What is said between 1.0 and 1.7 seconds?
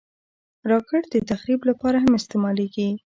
د تخریب